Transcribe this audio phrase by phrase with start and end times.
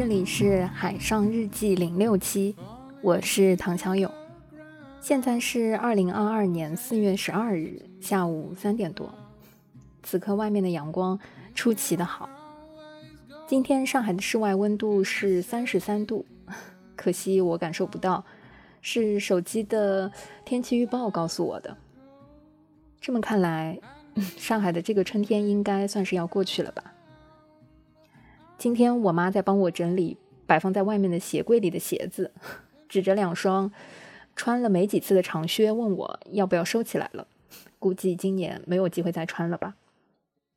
[0.00, 2.56] 这里是海上日记零六期，
[3.02, 4.10] 我是唐小勇。
[4.98, 9.12] 现在是二零二二年四月十二日下午三点多，
[10.02, 11.20] 此刻外面的阳光
[11.54, 12.30] 出奇的好。
[13.46, 16.24] 今天上海的室外温度是三十三度，
[16.96, 18.24] 可惜我感受不到，
[18.80, 20.10] 是手机的
[20.46, 21.76] 天气预报告诉我的。
[23.02, 23.78] 这么看来，
[24.38, 26.94] 上海的这个春天应该算是要过去了吧？
[28.60, 32.30] 今天我妈在帮我整理摆放在外面的鞋柜里的鞋子，
[32.90, 33.72] 指着两双
[34.36, 37.26] 穿了没几次的长靴，问我要不要收起来了。
[37.78, 39.76] 估计今年没有机会再穿了吧。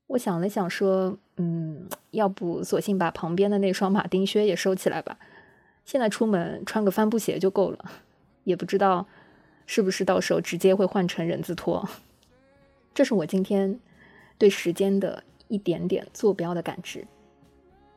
[0.08, 5.18] 我想了想，说：“嗯，要不索性把旁边的那双马丁靴也收起来吧。
[5.86, 7.90] 现在出门穿个帆布鞋就够了，
[8.44, 9.08] 也不知道
[9.66, 11.88] 是不是到时候直接会换成人字拖。”
[12.94, 13.80] 这是我今天
[14.38, 17.08] 对时间的一点点坐标的感知。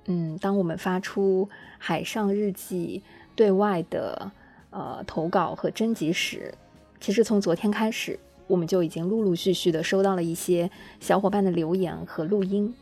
[0.09, 3.03] 嗯，当我们发出海上日记
[3.35, 4.31] 对外的
[4.71, 6.55] 呃投稿和征集时，
[7.01, 12.73] 其实从昨天开始，我们就已经陆陆续续的收到了一些小伙伴的留言和录音。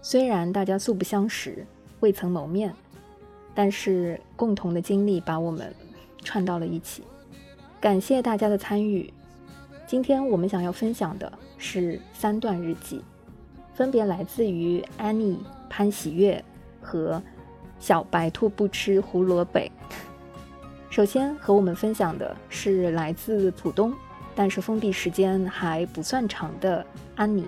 [0.00, 1.66] 虽然大家素不相识，
[1.98, 2.72] 未曾谋面，
[3.54, 5.74] 但是共同的经历把我们
[6.22, 7.02] 串到了一起。
[7.80, 9.12] 感谢大家的参与。
[9.86, 13.02] 今天我们想要分享的是三段日记，
[13.74, 15.38] 分别来自于 Annie。
[15.70, 16.44] 潘喜月
[16.82, 17.22] 和
[17.78, 19.60] 小白兔不吃胡萝卜。
[20.90, 23.94] 首先和我们分享的是来自浦东，
[24.34, 27.46] 但是封闭时间还不算长的安妮。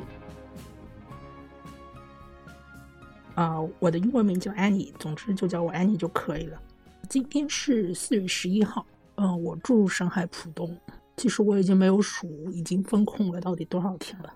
[3.34, 6.62] 啊，我的英文名叫安妮，总之就叫我安妮就可以了。
[7.08, 8.86] 今天是四月十一号，
[9.16, 10.78] 嗯，我住上海浦东。
[11.16, 14.32] 其实我已经没有数已经封控了到底多少天了。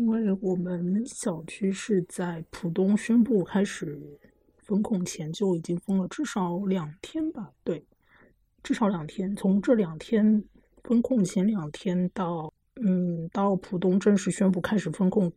[0.00, 4.00] 因为我们小区是在浦东宣布开始
[4.56, 7.50] 封控前就已经封了至少两天吧？
[7.62, 7.84] 对，
[8.62, 9.36] 至少两天。
[9.36, 10.42] 从这两天
[10.84, 15.30] 封控前两天到嗯到浦东正式宣布开始封控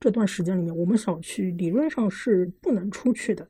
[0.00, 3.48] 这段时间里面，我们小区理论上是不能出去的。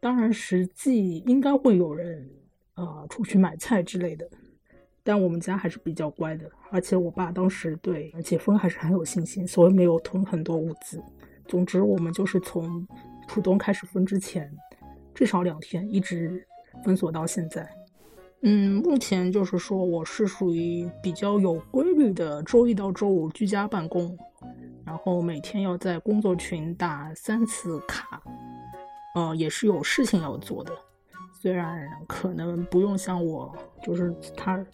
[0.00, 2.28] 当然，实际应该会有人
[2.74, 4.28] 啊出去买菜之类的。
[5.06, 11.00] 但我们家还是比较乖的，而且我爸当时对解封还是很有信心，所以没有囤很多物资。
[11.46, 12.84] 总之，我们就是从
[13.28, 14.52] 浦东开始封之前，
[15.14, 16.44] 至少两天一直
[16.84, 17.70] 封锁到现在。
[18.42, 24.18] 嗯，目前就是说我是属于比较有规律的，周一到周五居家办公，
[24.84, 28.20] 然后每天要在工作群打三次卡，
[29.14, 30.72] 呃，也是有事情要做的。
[31.40, 34.66] 虽然可能不用像我，就是他。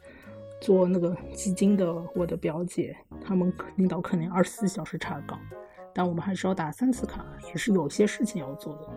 [0.63, 5.37] 做那个基金的，我的表姐，他们领导肯定二十四小时查岗，
[5.93, 8.89] 但我们还是要打三次卡，也是有些事情要做的。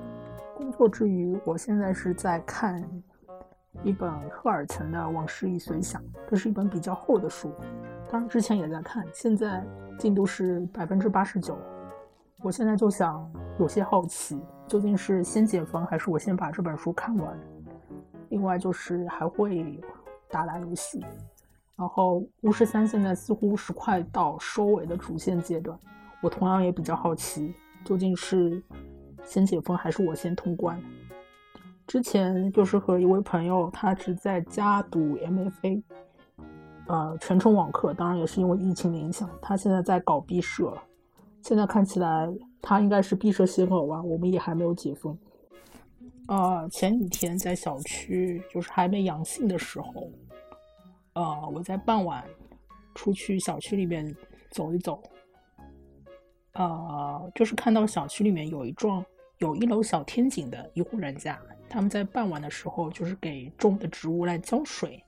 [0.56, 2.88] 工作之余，我现在是在看
[3.82, 6.00] 一本赫尔岑的《往事已随想》，
[6.30, 7.52] 这是一本比较厚的书，
[8.12, 9.66] 当然之前也在看，现在
[9.98, 11.58] 进度是百分之八十九。
[12.44, 13.28] 我现在就想，
[13.58, 17.36] 有些好奇，究竟是先解封，还是我先把这本书看完？
[18.30, 19.82] 另外就是还会
[20.30, 21.04] 打打游戏。
[21.78, 25.78] 然后巫师三现在似乎是快到收尾的主线阶段，
[26.22, 27.54] 我同样也比较好奇，
[27.84, 28.64] 究竟是
[29.26, 30.82] 先解封还是我先通关？
[31.86, 35.84] 之前就是和一位朋友，他是在家读 MFA，
[36.88, 40.76] 呃，全程网课，当然也是因为疫情影响，他现在在搞毕设，
[41.42, 42.28] 现在看起来
[42.62, 45.16] 他应该是毕设先搞完，我们也还没有解封。
[46.28, 50.10] 呃，前几天在小区就是还没阳性的时候。
[51.16, 52.24] 呃，我在傍晚
[52.94, 54.16] 出去小区里面
[54.52, 55.02] 走一走，
[56.54, 59.04] 呃，就是看到小区里面有一幢
[59.40, 61.40] 有一楼小天井的一户人家，
[61.70, 65.02] 他们在傍晚的时候就是给种的植物来浇水，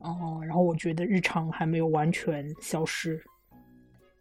[0.00, 3.22] 哦，然后我觉得日常还没有完全消失。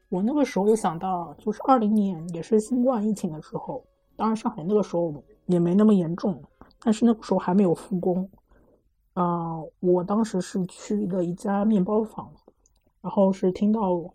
[0.08, 3.86] 我那个时候又想到，就是二零年也是新冠疫情的时候，
[4.16, 5.14] 当然上海那个时候
[5.48, 6.42] 也没那么严重，
[6.80, 8.30] 但是那个时候还没有复工。
[9.14, 12.34] 啊，我当时是去了一家面包房，
[13.02, 14.14] 然后是听到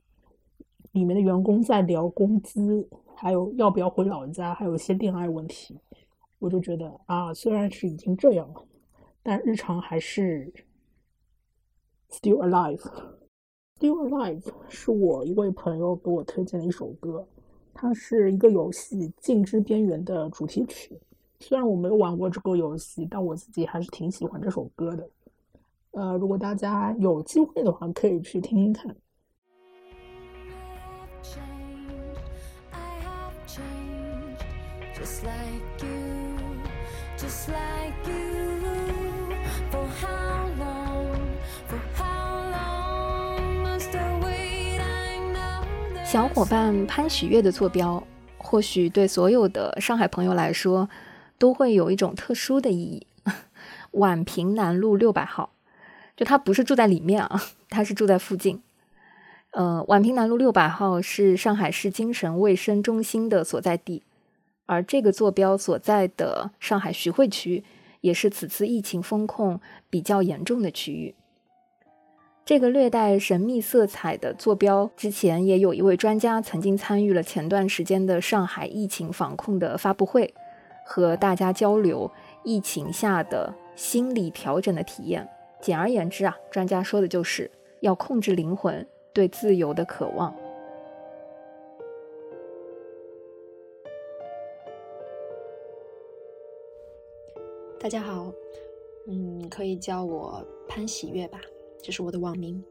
[0.92, 5.78] 里面的员工在聊工资，还有要不要回老家，还有一些恋爱问题。
[6.40, 8.64] 我就觉得啊，虽然是已经这样了，
[9.22, 10.52] 但日常还是
[12.10, 12.82] still alive。
[13.78, 17.26] still alive 是我一位朋友给我推荐的一首歌，
[17.72, 20.98] 它是一个游戏《镜之边缘》的主题曲。
[21.40, 25.08] 虽然我没有玩过这个游戏，但我自己还是挺喜欢这首歌的。
[25.92, 28.94] 呃，如果大家有机会的话，可以去听听看。
[46.04, 48.02] 小伙伴潘喜月的坐标，
[48.38, 50.88] 或许对所有的上海朋友来说，
[51.38, 53.06] 都会有一种特殊的意义。
[53.92, 55.54] 宛平南路六百号，
[56.16, 58.62] 就他不是住在里面啊， 他是住在附近。
[59.52, 64.02] 呃，宛平南路六百号是上海市精神卫生中心的所在地，
[64.66, 67.64] 而这个坐标所在的上海徐汇区，
[68.02, 69.58] 也是此次疫情风控
[69.88, 71.14] 比较严重的区域。
[72.44, 80.34] 这个略带神秘色彩的坐标，之前也有一位专家曾经参与了前段时间的上海疫情防控的发布会，
[80.90, 82.10] 和大家交流
[82.42, 85.28] 疫情下的心理调整的体验。
[85.60, 87.50] 简而言之啊，专家说的就是
[87.82, 90.34] 要控制灵魂对自由的渴望。
[97.78, 98.32] 大家好，
[99.08, 101.38] 嗯，可以叫我潘喜悦吧。
[101.82, 102.64] 这是我的网名，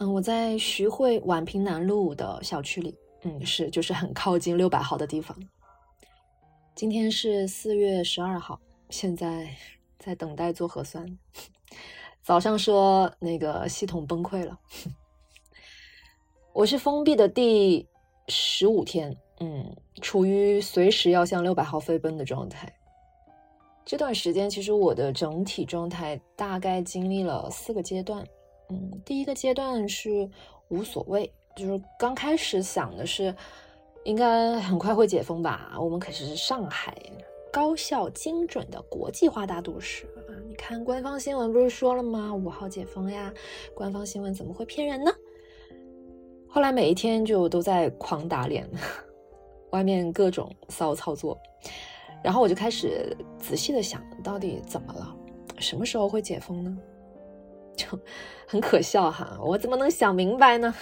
[0.00, 5.36] 嗯，我在徐汇宛平南路的小区里，嗯，是就是很靠近六百号的地方。
[6.78, 9.48] 今天是四月十二号，现在
[9.98, 11.18] 在等待做核酸。
[12.22, 14.56] 早上说那个系统崩溃了，
[16.54, 17.84] 我是封闭的第
[18.28, 22.72] 十五天，嗯，处于随时要向六百号飞奔的状态。
[23.84, 28.24] 这段时间，其实我的整体状态大概经历了四个阶段。
[28.68, 30.30] 嗯，第一个阶段是
[30.68, 33.34] 无所谓，就是刚开始想的是，
[34.04, 35.74] 应该很快会解封吧。
[35.78, 36.96] 我们可是上海
[37.52, 40.32] 高效精准的国际化大都市啊！
[40.48, 42.34] 你看官方新闻不是说了吗？
[42.34, 43.32] 五号解封呀！
[43.74, 45.10] 官方新闻怎么会骗人呢？
[46.48, 48.68] 后来每一天就都在狂打脸，
[49.70, 51.38] 外面各种骚操作。
[52.22, 55.14] 然后我就开始仔细的想，到底怎么了？
[55.58, 56.78] 什么时候会解封呢？
[57.76, 57.86] 就
[58.46, 60.74] 很可笑哈，我怎么能想明白呢？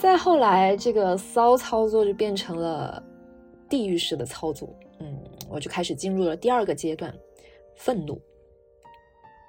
[0.00, 3.02] 再后来，这个骚操作就变成了
[3.68, 4.74] 地狱式的操作。
[4.98, 5.14] 嗯，
[5.46, 7.14] 我就开始进入了第二个阶段，
[7.76, 8.18] 愤怒。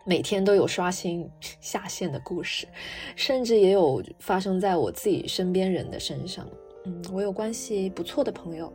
[0.06, 1.26] 每天都有刷新
[1.62, 2.68] 下线的故事，
[3.16, 6.46] 甚至也有发生在我自己身边人的身上。
[6.84, 8.72] 嗯，我有关系不错的朋友。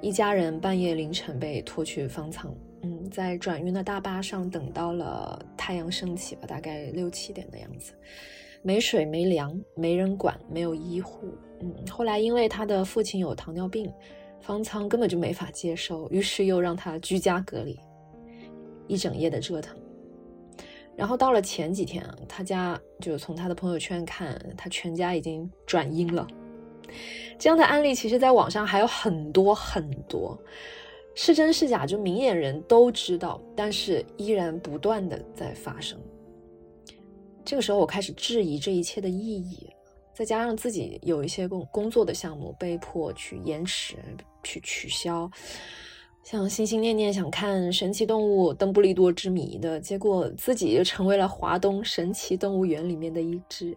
[0.00, 2.50] 一家人半夜凌晨被拖去方舱，
[2.80, 7.92] 嗯，在转运的大巴上等到了太阳升起吧，大概六七点的样子，
[8.62, 11.28] 没水没粮，没人管，没有医护，
[11.60, 13.90] 嗯，后来因为他的父亲有糖尿病，
[14.40, 17.78] 方舱根本就没法接收，于是又让他居家隔离，
[18.86, 19.76] 一整夜的折腾，
[20.94, 26.26] 然后到了前几天啊，他家就从他的朋友圈看，他全家已经转阴了。
[27.38, 30.38] 这样的案例，其实在网上还有很多很多，
[31.14, 35.98] 是真是假，就明眼人都知道，但是依然不断的在发生。
[37.50, 39.68] 这个时候，我开始质疑这一切的意义，
[40.14, 43.96] 再加上自己有一些工工作的项目被迫去延迟、
[44.44, 45.28] 去取消，
[46.22, 53.76] 像心心念念想看神奇动物邓布利多之谜的结果，自己又成为了华东神奇动物园里面的一只。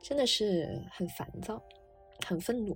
[0.00, 1.62] 真的是很烦躁，
[2.24, 2.74] 很愤怒，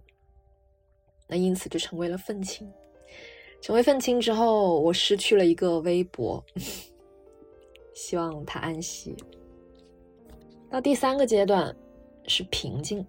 [1.27, 2.71] 那因此就成为了愤青。
[3.63, 6.45] 成为愤青之后，我失去了一个微博，
[7.97, 9.17] 希望他安息。
[10.71, 11.75] 到第三个阶段
[12.27, 13.07] 是平静。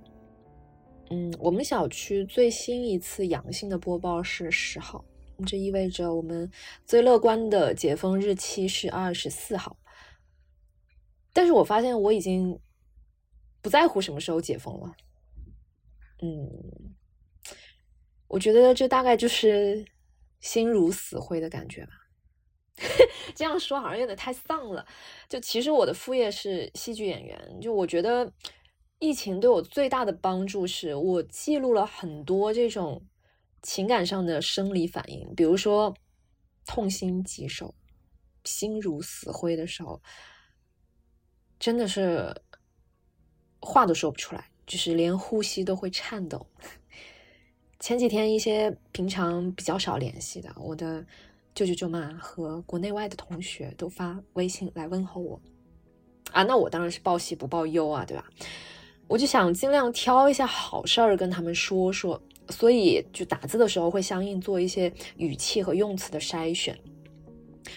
[1.10, 5.04] 嗯，我们小区最新一次阳性的播报是十号，
[5.46, 6.52] 这意味着我们
[6.86, 9.78] 最乐观的解封日期是二十四号。
[11.34, 12.60] 但是我发现我已经。
[13.60, 14.96] 不在乎什么时候解封了，
[16.22, 16.96] 嗯，
[18.28, 19.84] 我觉得这大概就是
[20.40, 21.92] 心如死灰的感觉吧。
[23.36, 24.86] 这样说好像有点太丧了。
[25.28, 28.32] 就其实我的副业是戏剧演员，就我觉得
[29.00, 33.04] 疫情对我最大的帮助是我记录了很多这种
[33.62, 35.94] 情感上的生理反应，比如说
[36.66, 37.76] 痛心疾首、
[38.44, 40.02] 心如死灰的时候，
[41.60, 42.42] 真的是。
[43.60, 46.48] 话都说不出来，就是连呼吸都会颤抖。
[47.80, 51.04] 前几天，一些平常比较少联系的我的
[51.58, 55.42] 舅舅舅妈和国内外的同学都发微信来问候我，
[56.32, 58.24] 啊，那我当然是报喜不报忧啊，对吧？
[59.08, 66.78] 我就想尽量挑一下好事儿跟他们说说，所以就打字的时候会相应做一些语气和用词的筛选，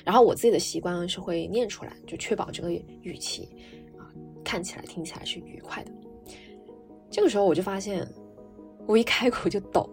[0.04, 3.48] 然后我自己的习惯是会念出来，就确保这个语气
[3.96, 4.04] 啊。
[4.44, 5.92] 看起来、听起来是愉快的。
[7.10, 8.06] 这个时候，我就发现，
[8.86, 9.88] 我一开口就抖，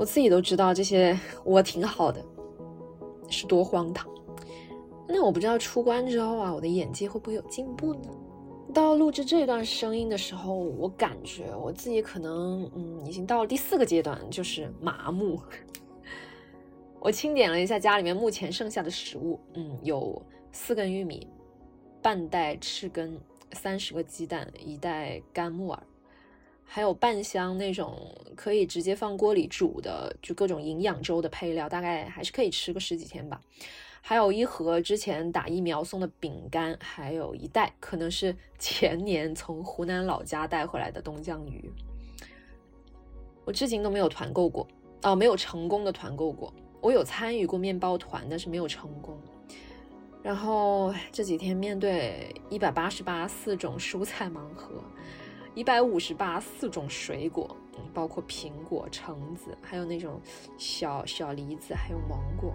[0.00, 1.14] 我自己都知道这些
[1.44, 2.24] 我挺好的，
[3.28, 4.08] 是多荒唐。
[5.06, 8.08] 那我不知道出关之后啊，我的演技会不会有进步呢？
[8.72, 15.38] 到录制这段声音的时候，我感觉我自己可能嗯，已经到了第四个阶段，就是麻木。
[16.98, 21.28] 我清点了一下家里面目前剩下的食物，嗯，有四根玉米，
[22.00, 23.20] 半袋赤根，
[23.52, 25.82] 三十个鸡蛋，一袋干木耳，
[26.72, 33.40] 还有半箱那种可以直接放锅里煮的，就各种营养粥的配料，大概还是可以吃个十几天吧。
[34.00, 41.68] 还有一盒之前打疫苗送的饼干，还有一袋可能是 前年从湖南老家带回来的东江鱼。
[43.44, 44.64] 我至今都没有团购过，
[45.02, 46.54] 哦，没有成功的团购过。
[46.80, 49.18] 我有参与过面包团，但是没有成功。
[50.22, 54.80] 然后这几天面对一百八十八四种蔬菜盲盒，
[55.54, 57.56] 一百五十八四种水果，
[57.92, 60.20] 包括苹果、橙子，还有那种
[60.56, 62.54] 小小梨子，还有芒果。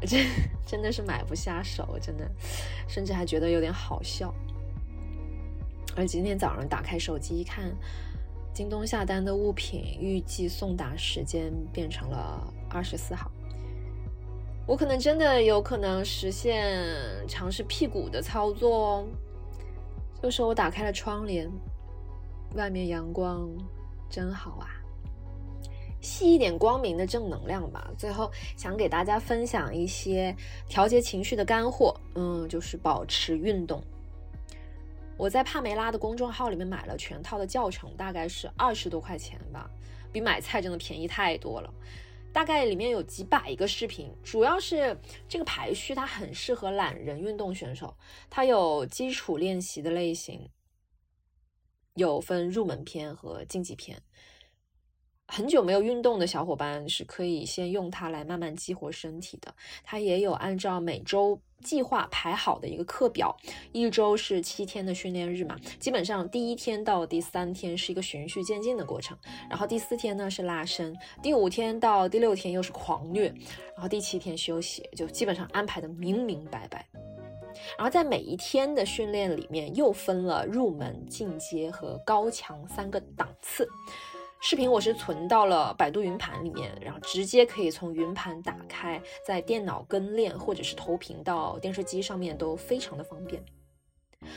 [0.06, 0.26] 真
[0.66, 2.30] 真的是买不下手，真的，
[2.86, 4.34] 甚至还觉得有点好笑。
[5.96, 7.74] 而今天早上打开手机一看，
[8.52, 13.30] 京东下单的物品预计送达时间变成了二十四号。
[14.66, 16.84] 我可能真的有可能实现
[17.28, 19.06] 尝试屁股的操作哦。
[20.26, 21.48] 这时候我打开了窗帘，
[22.56, 23.48] 外面阳光
[24.10, 24.66] 真好啊。
[26.00, 27.88] 吸一点光明的正能量吧。
[27.96, 30.34] 最后想给大家分享一些
[30.68, 33.80] 调节情绪的干货，嗯，就是保持运动。
[35.16, 39.70] 我在帕梅拉的公众号里面买了全套的教程，大概是二十多块钱吧，
[40.10, 41.72] 比买菜真的便宜太多了。
[42.36, 44.94] 大概里面有几百个视频，主要是
[45.26, 47.96] 这个排序它很适合懒人运动选手，
[48.28, 50.46] 它有基础练习的类型，
[51.94, 54.02] 有分入门篇和竞技篇。
[55.28, 59.54] 很久没有运动的小伙伴是可以先用它来慢慢激活身体的。
[59.84, 63.36] 它也有按照每周计划排好的一个课表，
[63.72, 69.18] 一周是七天的训练日嘛，基本上第一天到第三天是一个循序渐进的过程，
[69.50, 73.28] 然后第四天呢是拉伸，第五天到第六天又是狂虐，
[73.74, 76.86] 然后第七天休息，就基本上安排的明明白白。
[77.76, 83.66] 然后在每一天的训练里面又分了入门、进阶和高强三个档次。
[84.48, 93.44] 视频我是存到了百度云盘里面，然后直接可以从云盘打开，在电脑跟练或者是投屏到电视机上面都非常的方便。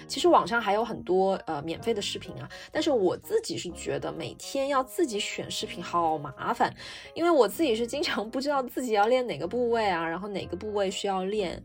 [0.08, 6.76] 其实网上还有很多呃免费的视频啊，但是我自己是觉得每天要自己选视频好麻烦，
[7.14, 11.64] 因为我自己是经常不知道自己要练哪个部位啊，然后哪个部位需要练，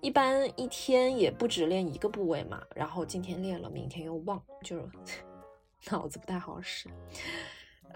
[0.00, 4.88] 一般一天也不止练一个部位嘛，然后今天练了，明天又忘，就是
[5.90, 6.88] 脑子不太好使。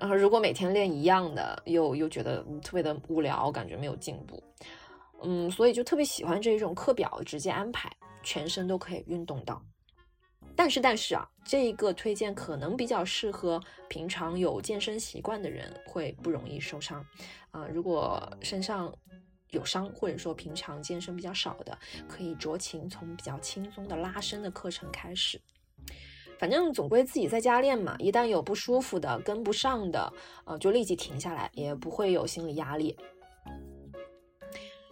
[0.01, 4.43] 然后，如果每天练一样的，又又觉得特别的无聊，感觉没有进步，
[5.23, 7.91] 嗯，所以就特别喜欢这一种课表直接安排，
[8.23, 9.63] 全身都可以运动到。
[10.57, 17.05] 但是，但是啊，这一个推荐可能比较适合平常有健身习惯的人，会不容易受伤
[17.51, 17.67] 啊。
[17.73, 18.93] 如果身上
[19.51, 21.77] 有伤，或者说平常健身比较少的，
[22.09, 25.41] 可以酌情从比较轻松的拉伸的课程开始。
[26.39, 30.13] 反正总归自己在家练嘛，一旦有不舒服的、跟不上的，
[30.45, 32.97] 呃，就立即停下来，也不会有心理压力。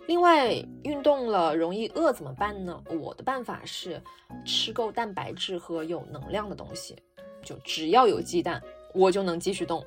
[0.06, 2.82] 另外，运动了容易饿怎么办呢？
[2.90, 4.02] 我的办法是
[4.44, 6.96] 吃够蛋白质和有能量的东西，
[7.44, 8.60] 就只要有鸡蛋，
[8.94, 9.84] 我就能继续动。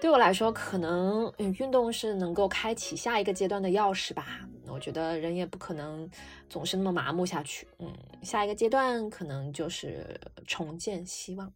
[0.00, 4.40] 对我来说，可能运动是能够开启下一个阶段的钥匙吧。
[4.76, 6.06] 我觉得人也不可能
[6.50, 7.66] 总是那么麻木下去。
[7.78, 7.90] 嗯，
[8.22, 11.50] 下一个阶段可能就是重建希望。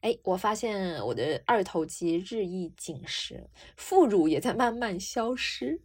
[0.00, 5.80] 哎，我发现我的二头肌日益紧实，副乳也在慢慢消失。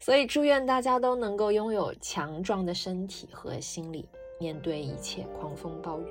[0.00, 4.08] 所以祝愿大家都能够拥有强壮的身体和心理，
[4.40, 6.06] 面对一切狂风暴雨。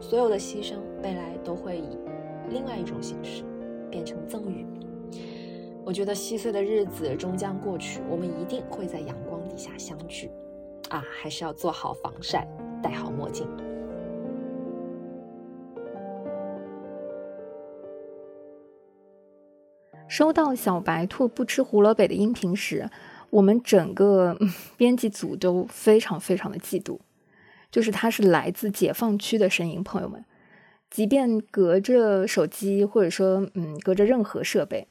[0.00, 1.98] 所有的牺牲，未来都会以
[2.48, 3.44] 另外一种形式。
[3.90, 4.66] 变成赠予。
[5.88, 10.30] 我觉得稀碎的日子终将过去，我们一定会在阳光底下相聚。
[10.90, 12.46] 啊，还是要做好防晒，
[12.82, 13.46] 戴好墨镜。
[20.06, 22.90] 收到小白兔不吃胡萝卜的音频时，
[23.30, 24.36] 我们整个
[24.76, 26.98] 编辑组都非常非常的嫉妒。
[27.70, 30.22] 就是它是来自解放区的声音，朋友们。
[30.90, 34.88] 即便隔着手机，或者说，嗯，隔着任何设备，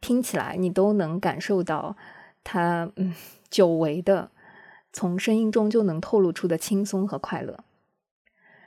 [0.00, 1.96] 听起来你都能感受到
[2.42, 3.14] 他，嗯，
[3.48, 4.30] 久违的
[4.92, 7.64] 从声音中就能透露出的轻松和快乐。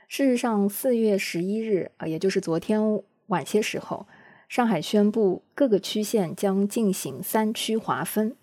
[0.06, 4.06] 事实上，四月十一日啊，也就是昨天晚些时候，
[4.48, 8.36] 上海宣布各个区县将进行三区划分。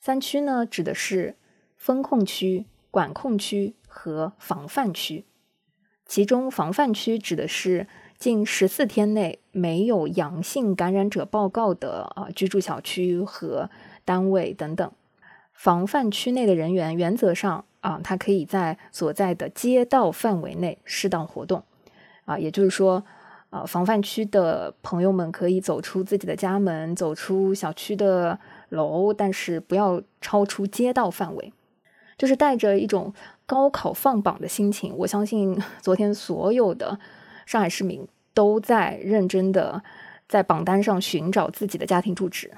[0.00, 1.36] 三区呢，指的是
[1.76, 5.24] 风控区、管控区和防范区。
[6.06, 7.86] 其中，防范区指的是
[8.24, 13.68] 近十四天内没有阳性感染者报告的啊居住小区和
[14.02, 14.90] 单位等等。
[15.52, 21.64] 防范区内的人员原则上啊，他可以在所在的街道范围内适当活动
[22.24, 23.04] 啊，也就是说，
[23.50, 28.38] 啊，防范区的朋友们可以走出自己的家门，走出小区的
[28.70, 31.52] 楼，但是不要超出街道范围。
[32.16, 33.12] 就是带着一种
[33.44, 36.98] 高考放榜的心情，我相信 昨天所有的
[37.44, 39.82] 上海市民都在认真的
[40.28, 42.50] 在榜单上寻找自己的家庭住址。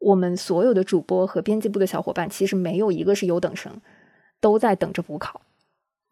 [0.00, 3.80] 我们所有的主播和编辑部的小伙伴，其实没有一个是优等生，
[4.40, 5.40] 都在等着补考。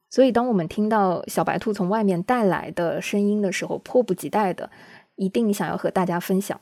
[0.08, 4.70] 所以，当我们听到小白兔从外面带来的声音的时候，迫不及待的
[5.16, 6.60] 一定想要和大家分享。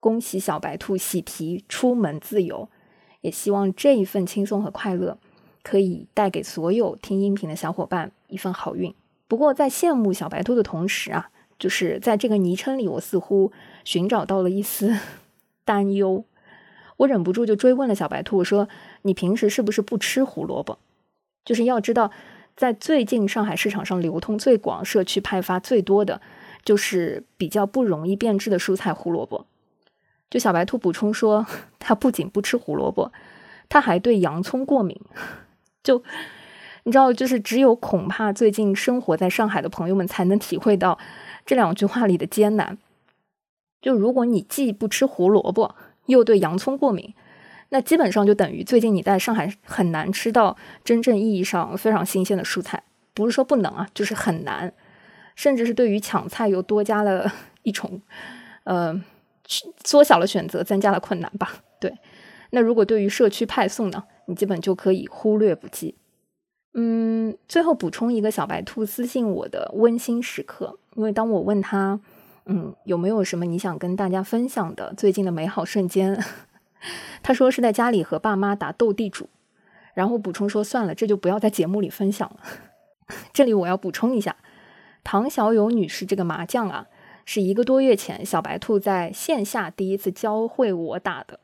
[0.00, 2.68] 恭喜小白兔喜提出门自由！
[3.20, 5.16] 也希望这一份轻松和快乐，
[5.62, 8.92] 可以带给所有听音频的小伙伴一份好运。
[9.28, 11.30] 不过，在羡慕小白兔的同时啊，
[11.62, 13.52] 就是在这个昵称里，我似乎
[13.84, 14.98] 寻找到了一丝
[15.64, 16.24] 担忧。
[16.96, 18.68] 我忍不住就追问了小白兔，我说
[19.02, 20.80] ：“你平时是不是不吃胡萝卜？”
[21.46, 22.10] 就是要知道，
[22.56, 26.20] 在最近上海市场上流通最广、社区派发最多的，
[26.64, 29.46] 就是比较不容易变质的蔬菜胡萝卜。
[30.28, 31.46] 就小白兔补充说，
[31.78, 33.12] 他不仅不吃胡萝卜，
[33.68, 35.00] 他还对洋葱过敏。
[35.84, 36.02] 就
[36.82, 40.98] 你知道，就是只有恐怕最近生活在上海的朋友们才能体会到
[41.44, 42.78] 这两句话里的艰难。
[43.80, 45.74] 就如果你既不吃胡萝卜，
[46.06, 47.14] 又对洋葱过敏，
[47.70, 52.82] 那基本上就等于最近你在上海很难吃到真正意义上非常新鲜的蔬菜。
[53.14, 54.72] 不是说不能啊，就是很难，
[55.34, 57.32] 甚至是对于抢菜又多加了
[57.62, 58.00] 一重，
[58.64, 59.02] 呃。
[59.84, 61.56] 缩小了选择，增加了困难吧？
[61.78, 61.92] 对。
[62.50, 64.04] 那如果对于社区派送呢？
[64.26, 65.96] 你基本就可以忽略不计。
[66.72, 72.00] 嗯，最后补充一个小白兔私信我的温馨时刻，因为当我问他，
[72.46, 76.22] 嗯，有没有什么你想跟大家分享的最近的美好瞬间，
[77.22, 79.28] 他说是在家里和爸妈打斗地主，
[79.94, 82.40] 然后补充说算了，这就不要在节目里分享了。
[83.32, 84.36] 这里我要补充一下，
[85.04, 86.86] 唐小友女士这个麻将啊。
[87.24, 91.38] 是一个多月前，小白兔在线下第一次教会我打的。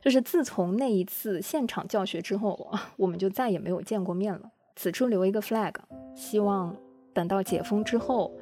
[0.00, 4.52] 就是自从那一次现场教学之后， 我们就再也没有见过面了。
[4.76, 5.74] 此处留一个 flag，
[6.14, 6.76] 希望
[7.12, 8.32] 等到解封之后，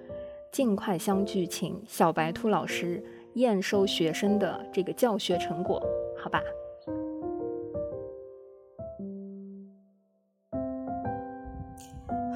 [0.53, 3.01] 尽快相聚，请小白兔老师
[3.35, 5.81] 验收学生的这个教学成果，
[6.19, 6.43] 好吧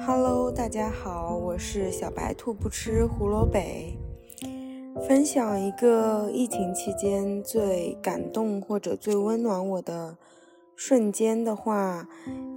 [0.07, 3.59] ？Hello，大家好，我是小白兔，不吃胡萝卜。
[5.05, 10.15] 分享一个疫情期间最感动或者最温暖我的
[10.77, 12.07] 瞬间的话，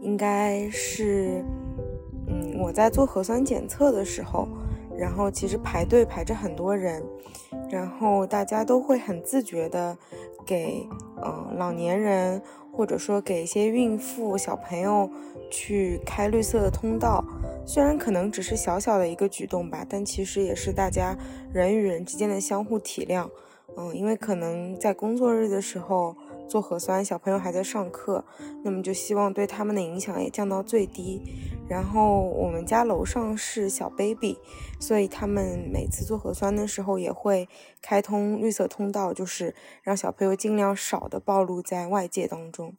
[0.03, 1.45] 应该是，
[2.29, 4.47] 嗯，我在做核酸检测的时候，
[4.99, 7.03] 然后其实排队排着很多人，
[7.71, 9.97] 然后大家都会很自觉的
[10.45, 10.85] 给，
[11.25, 15.09] 嗯，老年人或者说给一些孕妇、小朋友
[15.51, 17.25] 去开绿色的通道。
[17.65, 21.17] 虽然可能只是小小的一个举动吧，但其实也是大家
[21.53, 23.29] 人与人之间的相互体谅。
[23.77, 26.17] 嗯，因为可能在工作日的时候
[26.49, 28.25] 做核酸，小朋友还在上课，
[28.65, 31.23] 那么就希望对他们的影响也降到最低。
[31.69, 34.39] 然后我们家楼上是小 baby，
[34.81, 37.47] 所以他们每次做核酸的时候也会
[37.83, 42.75] 开通绿色通道，就是让小朋友尽量少的暴露在外界当中。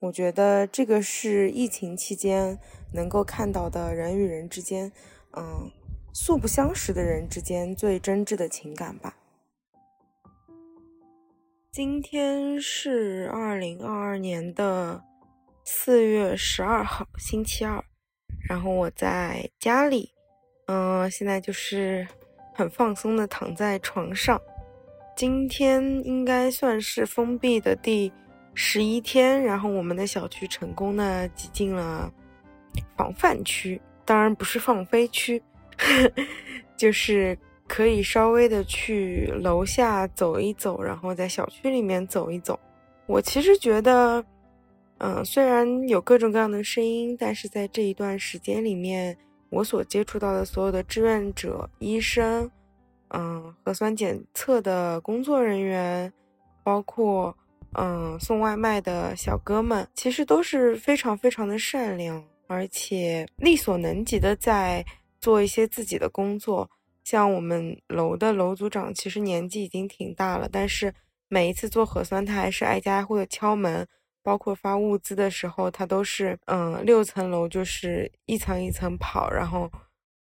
[0.00, 2.58] 我觉得这个是疫情期间
[2.92, 4.92] 能够看到的人与人之间，
[5.36, 5.70] 嗯，
[6.12, 9.16] 素不相识的人之间最真挚的情感吧。
[11.74, 15.02] 今天是二零二二年的
[15.64, 17.82] 四月十二号，星期二，
[18.48, 20.12] 然后我在家里，
[20.68, 22.06] 嗯，现在就是
[22.54, 24.40] 很放松的躺在床上。
[25.16, 28.12] 今天应该算是封闭的第。
[28.54, 32.08] 十一天，然后我们的小区成功的挤进了
[32.96, 35.42] 防范区，当然不是放飞区，
[35.76, 36.22] 呵 呵
[36.76, 37.36] 就是
[37.74, 42.56] 可以稍微的去楼下走一走，然后在小区里面走一走。
[43.06, 44.24] 我其实觉得，
[44.98, 49.18] 嗯，虽然有各种各样的声音，但是在这一段时间里面，
[49.50, 52.48] 我所接触到的所有的志愿者、医生，
[53.08, 56.12] 嗯，核酸检测的工作人员，
[56.62, 57.36] 包括。
[57.76, 64.86] 嗯，送外卖的小哥们其实都是非常非常的善良，而且力所能及的在
[65.20, 66.70] 做一些自己的工作。
[67.04, 70.92] 像我们楼的楼组长，其实年纪已经挺大了，但是
[71.28, 73.86] 每一次做核酸，他还是挨家挨户的敲门，
[74.22, 79.70] 包括发物资的时候，他都是嗯六层楼就是一层一层跑，然后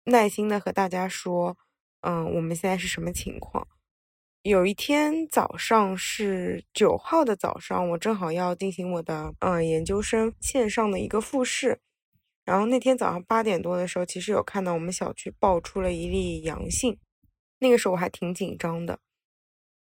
[0.04, 1.56] 耐心的和大家说，
[2.02, 3.66] 嗯我们现在是什么情况。
[4.42, 11.80] 有一天早上是九号的早上，我正好要进行我的嗯研究生线上的一个复试。
[12.46, 16.96] 然后那天早上八点多的时候，其实有看到我们小区爆出了一例阳性，
[17.58, 19.00] 那个时候我还挺紧张的，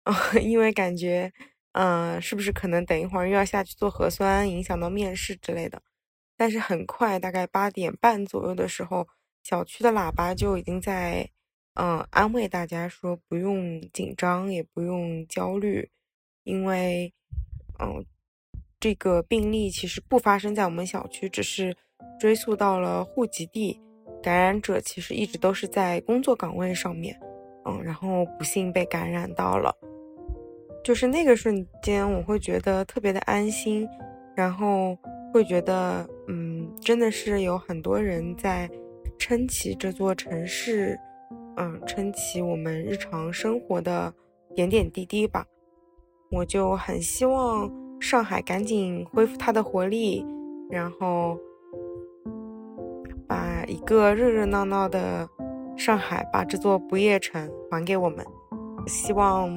[0.04, 1.32] 啊， 因为感觉，
[1.72, 5.82] 嗯，是不是可能等一会儿又要下去做核酸，影响到面试之类的。
[6.36, 9.08] 但是很快，大概八点半左右的时候，
[9.42, 11.30] 小区的喇叭就已经在，
[11.76, 15.90] 嗯，安慰大家说不用紧张，也不用焦虑，
[16.44, 17.10] 因为，
[17.78, 18.04] 嗯，
[18.78, 21.74] 这个病例其实不发生在我们小区，只是。
[22.18, 23.80] 追溯到了户籍地，
[24.22, 27.18] 感染者其实一直都是在工作岗位上面，
[27.64, 29.74] 嗯，然后不幸被感染到了，
[30.84, 33.88] 就是那个瞬间，我会觉得特别的安心，
[34.36, 34.94] 然后
[35.32, 38.68] 会觉得，嗯，真的是有很多人在
[39.18, 40.98] 撑起这座城市，
[41.56, 44.12] 嗯，撑起我们日常生活的
[44.54, 45.46] 点点滴滴吧。
[46.30, 50.22] 我就很希望上海赶紧恢复它的活力，
[50.70, 51.38] 然后。
[53.70, 55.28] 一个热热闹闹的
[55.76, 58.26] 上海，把这座不夜城还给我们。
[58.86, 59.48] 希望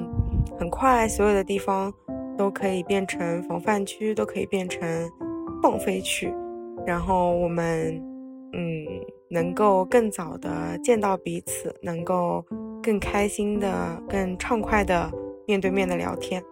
[0.60, 1.91] 很快所有的地方
[2.38, 4.80] 都可以变成防范区，都可以变成
[5.62, 6.32] 放飞区，
[6.86, 7.95] 然后我们
[8.54, 8.86] 嗯
[9.30, 12.45] 能够更早的见到彼此，能够
[12.84, 15.12] 更开心的、更畅快的
[15.47, 16.43] 面对面的聊天。